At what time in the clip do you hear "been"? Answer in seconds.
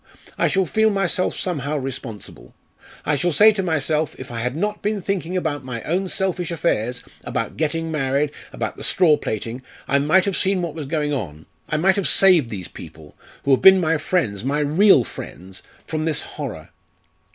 4.81-4.99, 13.61-13.79